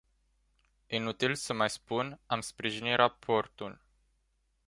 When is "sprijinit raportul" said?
2.41-3.81